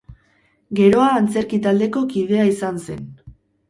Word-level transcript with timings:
Geroa 0.79 1.11
antzerki 1.19 1.61
taldeko 1.69 2.05
kidea 2.17 2.51
izan 2.57 2.85
zen. 2.91 3.09